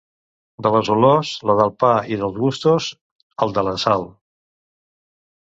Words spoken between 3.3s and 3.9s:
el de la